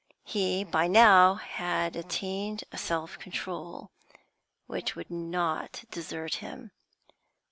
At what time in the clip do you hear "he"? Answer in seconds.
0.23-0.63